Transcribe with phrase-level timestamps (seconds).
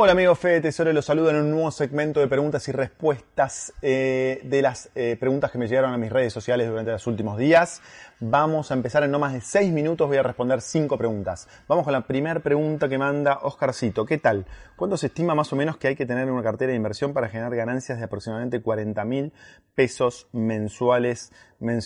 [0.00, 4.40] Hola amigos Fede Tesoro, los saludo en un nuevo segmento de preguntas y respuestas eh,
[4.44, 7.82] de las eh, preguntas que me llegaron a mis redes sociales durante los últimos días.
[8.20, 11.48] Vamos a empezar en no más de 6 minutos, voy a responder 5 preguntas.
[11.66, 14.06] Vamos con la primera pregunta que manda Oscarcito.
[14.06, 14.46] ¿Qué tal?
[14.76, 17.12] ¿Cuánto se estima más o menos que hay que tener en una cartera de inversión
[17.12, 19.32] para generar ganancias de aproximadamente 40 mil
[19.74, 21.32] pesos mensuales?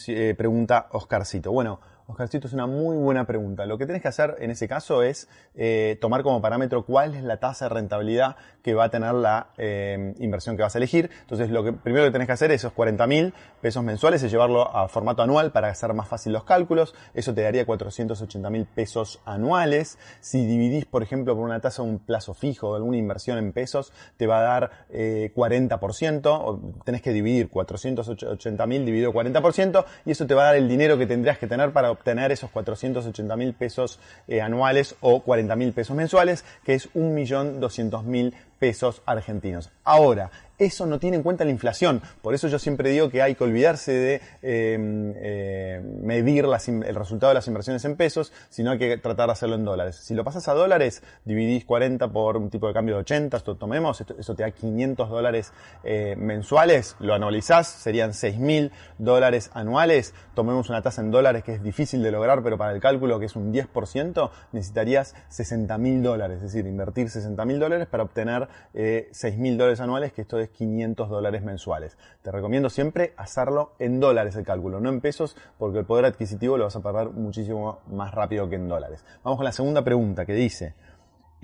[0.08, 1.50] Eh, pregunta Oscarcito.
[1.50, 1.80] Bueno,
[2.12, 3.66] Oscarcito, es una muy buena pregunta.
[3.66, 7.22] Lo que tienes que hacer en ese caso es eh, tomar como parámetro cuál es
[7.22, 11.10] la tasa de rentabilidad que va a tener la eh, inversión que vas a elegir.
[11.22, 14.30] Entonces, lo que primero que tenés que hacer es esos 40 mil pesos mensuales, es
[14.30, 16.94] llevarlo a formato anual para hacer más fácil los cálculos.
[17.14, 19.98] Eso te daría 480 mil pesos anuales.
[20.20, 23.92] Si dividís, por ejemplo, por una tasa un plazo fijo o alguna inversión en pesos,
[24.16, 26.12] te va a dar 40%.
[26.12, 30.56] Eh, o tenés que dividir 480 mil dividido 40% y eso te va a dar
[30.56, 35.20] el dinero que tendrías que tener para obtener esos 480 mil pesos eh, anuales o
[35.20, 39.72] 40 mil pesos mensuales, que es 1.200.000 pesos argentinos.
[39.82, 40.30] Ahora,
[40.64, 42.00] eso no tiene en cuenta la inflación.
[42.20, 47.30] Por eso yo siempre digo que hay que olvidarse de em, eh, medir el resultado
[47.30, 49.96] de las inversiones en pesos, sino hay que tratar de hacerlo en dólares.
[49.96, 53.56] Si lo pasas a dólares, dividís 40 por un tipo de cambio de 80, esto
[53.56, 60.14] tomemos, eso te da 500 dólares eh, mensuales, lo anualizás, serían 6 mil dólares anuales,
[60.34, 63.26] tomemos una tasa en dólares que es difícil de lograr, pero para el cálculo que
[63.26, 68.48] es un 10%, necesitarías 60 mil dólares, es decir, invertir 60 mil dólares para obtener
[68.74, 71.96] eh, 6 mil dólares anuales, que esto es 500 dólares mensuales.
[72.22, 76.56] Te recomiendo siempre hacerlo en dólares el cálculo, no en pesos, porque el poder adquisitivo
[76.56, 79.04] lo vas a pagar muchísimo más rápido que en dólares.
[79.22, 80.74] Vamos con la segunda pregunta que dice,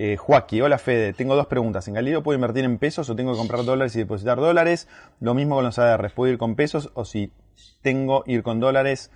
[0.00, 1.89] eh, Joaquín, hola Fede, tengo dos preguntas.
[1.89, 4.87] ¿En Galileo puedo invertir en pesos o tengo que comprar dólares y depositar dólares?
[5.19, 7.33] Lo mismo con los ADRs, ¿puedo ir con pesos o si
[7.83, 9.11] tengo ir con dólares?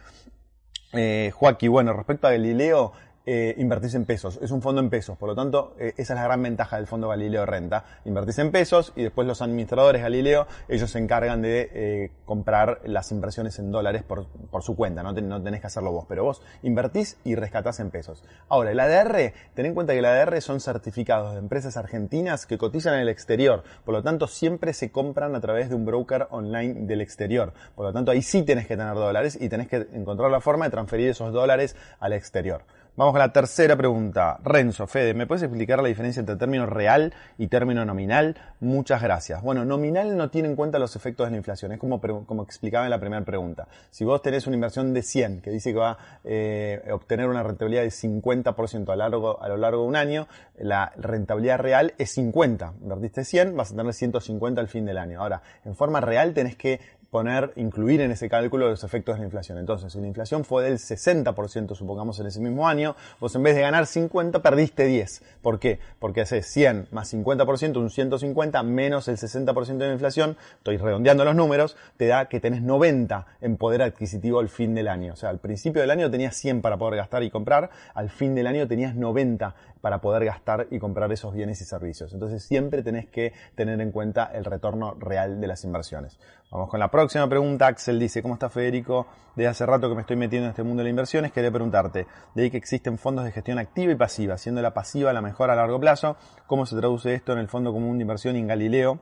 [0.93, 2.93] Eh, Joaquín, bueno, respecto a Galileo,
[3.27, 4.39] eh, invertís en pesos.
[4.43, 6.87] Es un fondo en pesos, por lo tanto, eh, esa es la gran ventaja del
[6.87, 7.85] fondo Galileo Renta.
[8.05, 13.13] Invertís en pesos y después los administradores Galileo, ellos se encargan de eh, comprar las
[13.13, 16.43] inversiones en dólares por, por su cuenta, no, no, tenés que hacerlo vos, pero vos
[16.63, 18.25] invertís y rescatás en pesos.
[18.49, 22.59] Ahora, el ADR, ten en cuenta que el ADR son certificados de empresas argentinas que
[22.59, 26.27] cotizan en el exterior, por lo tanto, siempre se compran a través de un broker
[26.31, 27.53] online del exterior.
[27.75, 30.65] Por lo tanto, ahí sí tenés que tener dólares y tenés que encontrar la forma
[30.65, 32.65] de transferir esos dólares al exterior.
[32.95, 34.39] Vamos con la tercera pregunta.
[34.45, 38.37] Renzo, Fede, ¿me puedes explicar la diferencia entre término real y término nominal?
[38.61, 39.41] Muchas gracias.
[39.41, 41.73] Bueno, nominal no tiene en cuenta los efectos de la inflación.
[41.73, 43.67] Es como, como explicaba en la primera pregunta.
[43.91, 47.43] Si vos tenés una inversión de 100, que dice que va a eh, obtener una
[47.43, 50.29] rentabilidad de 50% a, largo, a lo largo de un año,
[50.59, 52.75] la rentabilidad real es 50.
[52.83, 55.23] Invertiste 100, vas a tener 150 al fin del año.
[55.23, 56.79] Ahora, en forma real tenés que
[57.13, 59.59] poner, incluir en ese cálculo los efectos de la inflación.
[59.59, 63.55] Entonces, si la inflación fue del 60%, supongamos, en ese mismo año, vos en vez
[63.55, 65.23] de ganar 50, perdiste 10.
[65.43, 65.79] ¿Por qué?
[65.99, 71.27] Porque haces 100 más 50%, un 150, menos el 60% de la inflación, estoy redondeando
[71.27, 75.13] los números, te da que tenés 90 en poder adquisitivo al fin del año.
[75.13, 78.35] O sea, al principio del año tenías 100 para poder gastar y comprar, al fin
[78.35, 82.15] del año tenías 90 para poder gastar y comprar esos bienes y servicios.
[82.15, 86.19] Entonces, siempre tenés que tener en cuenta el retorno real de las inversiones.
[86.51, 87.67] Vamos con la próxima pregunta.
[87.67, 89.07] Axel dice, ¿cómo está Federico?
[89.35, 92.07] De hace rato que me estoy metiendo en este mundo de las inversiones, quería preguntarte,
[92.35, 95.51] de ahí que existen fondos de gestión activa y pasiva, siendo la pasiva la mejor
[95.51, 99.01] a largo plazo, ¿cómo se traduce esto en el Fondo Común de Inversión en Galileo?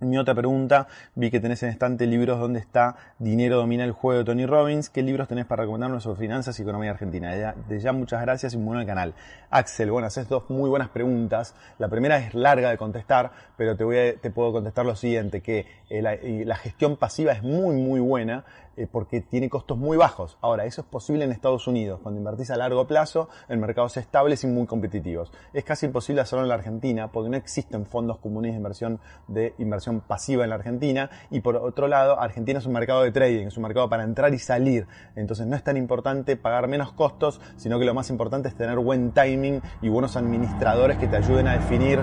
[0.00, 0.86] Mi otra pregunta,
[1.16, 4.90] vi que tenés en estante libros donde está Dinero domina el juego de Tony Robbins.
[4.90, 7.34] ¿Qué libros tenés para recomendarnos sobre finanzas y economía argentina?
[7.34, 9.14] De ya, muchas gracias y muy bueno el canal.
[9.50, 11.56] Axel, bueno, haces dos muy buenas preguntas.
[11.78, 15.40] La primera es larga de contestar, pero te, voy a, te puedo contestar lo siguiente,
[15.40, 18.44] que eh, la, gestión pasiva es muy, muy buena
[18.76, 20.38] eh, porque tiene costos muy bajos.
[20.42, 21.98] Ahora, eso es posible en Estados Unidos.
[22.02, 25.32] Cuando invertís a largo plazo, el mercado es estable y muy competitivos.
[25.52, 29.54] Es casi imposible hacerlo en la Argentina porque no existen fondos comunes de inversión de
[29.58, 31.10] inversión pasiva en la Argentina.
[31.30, 34.32] Y por otro lado, Argentina es un mercado de trading, es un mercado para entrar
[34.34, 34.86] y salir.
[35.16, 38.78] Entonces no es tan importante pagar menos costos, sino que lo más importante es tener
[38.78, 42.00] buen timing y buenos administradores que te ayuden a definir.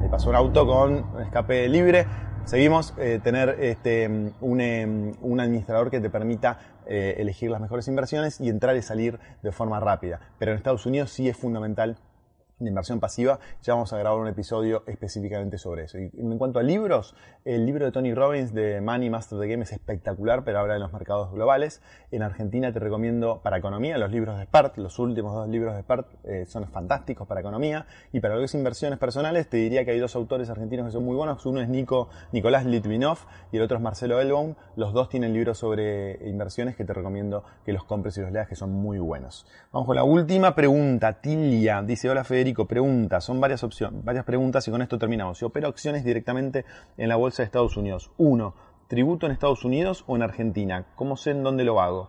[0.00, 2.06] Me pasó un auto con escape libre
[2.46, 4.06] Seguimos, eh, tener este,
[4.40, 8.82] un, em, un, administrador que te permita eh, elegir las mejores inversiones y entrar y
[8.82, 10.20] salir de forma rápida.
[10.38, 11.96] Pero en Estados Unidos sí es fundamental
[12.58, 15.98] de inversión pasiva, ya vamos a grabar un episodio específicamente sobre eso.
[15.98, 17.14] Y en cuanto a libros,
[17.44, 20.80] el libro de Tony Robbins de Money Master the Game es espectacular, pero habla de
[20.80, 21.82] los mercados globales.
[22.10, 25.82] En Argentina te recomiendo para economía los libros de Spart, los últimos dos libros de
[25.82, 27.86] Spart eh, son fantásticos para economía.
[28.12, 30.92] Y para lo que es inversiones personales, te diría que hay dos autores argentinos que
[30.92, 31.44] son muy buenos.
[31.44, 33.18] Uno es Nico, Nicolás Litvinov
[33.52, 34.54] y el otro es Marcelo Elbaum.
[34.76, 38.48] Los dos tienen libros sobre inversiones que te recomiendo que los compres y los leas,
[38.48, 39.46] que son muy buenos.
[39.72, 41.20] Vamos con la última pregunta.
[41.20, 45.38] Tilia dice, hola Federico Federico son varias opciones, varias preguntas y con esto terminamos.
[45.38, 46.64] Si opero acciones directamente
[46.96, 48.12] en la bolsa de Estados Unidos.
[48.18, 48.54] Uno,
[48.86, 50.86] tributo en Estados Unidos o en Argentina.
[50.94, 52.08] ¿Cómo sé en dónde lo hago?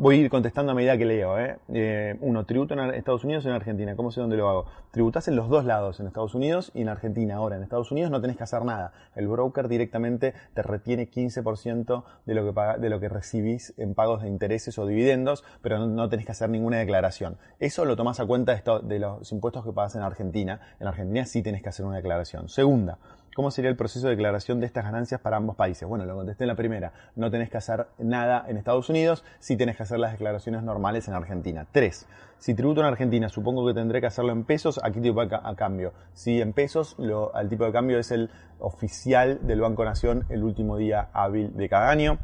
[0.00, 1.38] Voy a ir contestando a medida que leo.
[1.38, 1.58] ¿eh?
[1.74, 2.16] ¿eh?
[2.22, 3.94] uno, tributo en Estados Unidos o en Argentina.
[3.96, 4.64] ¿Cómo sé dónde lo hago?
[4.92, 7.34] Tributás en los dos lados, en Estados Unidos y en Argentina.
[7.34, 8.94] Ahora, en Estados Unidos no tenés que hacer nada.
[9.14, 14.22] El broker directamente te retiene 15% de lo, que de lo que recibís en pagos
[14.22, 17.36] de intereses o dividendos, pero no, tenés que hacer ninguna declaración.
[17.58, 20.62] Eso lo tomás a cuenta de los impuestos que pagas en Argentina.
[20.80, 22.48] En Argentina sí tenés que hacer una declaración.
[22.48, 22.96] Segunda,
[23.34, 25.88] ¿Cómo sería el proceso de declaración de estas ganancias para ambos países?
[25.88, 26.92] Bueno, lo contesté en la primera.
[27.14, 31.06] No tenés que hacer nada en Estados Unidos, sí tenés que hacer las declaraciones normales
[31.06, 31.64] en Argentina.
[31.70, 35.24] Tres, si tributo en Argentina, supongo que tendré que hacerlo en pesos, ¿a qué tipo
[35.24, 35.92] de a cambio?
[36.12, 40.42] Si en pesos, lo, el tipo de cambio es el oficial del Banco Nación el
[40.42, 42.18] último día hábil de cada año.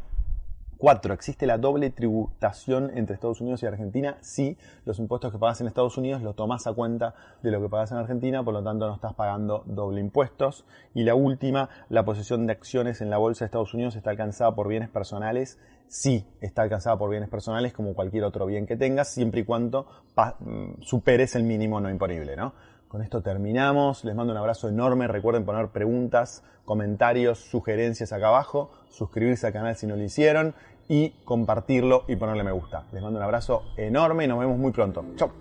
[0.77, 4.17] Cuatro, ¿existe la doble tributación entre Estados Unidos y Argentina?
[4.21, 7.67] Sí, los impuestos que pagas en Estados Unidos los tomas a cuenta de lo que
[7.67, 10.65] pagas en Argentina, por lo tanto no estás pagando doble impuestos.
[10.93, 14.53] Y la última, la posesión de acciones en la bolsa de Estados Unidos está alcanzada
[14.53, 15.57] por bienes personales.
[15.87, 19.87] Sí, está alcanzada por bienes personales como cualquier otro bien que tengas, siempre y cuando
[20.15, 22.53] mm, superes el mínimo no imponible, ¿no?
[22.87, 24.05] Con esto terminamos.
[24.05, 25.07] Les mando un abrazo enorme.
[25.07, 28.71] Recuerden poner preguntas, comentarios, sugerencias acá abajo.
[28.89, 30.55] Suscribirse al canal si no lo hicieron.
[30.87, 32.85] Y compartirlo y ponerle me gusta.
[32.93, 35.03] Les mando un abrazo enorme y nos vemos muy pronto.
[35.17, 35.31] Chau.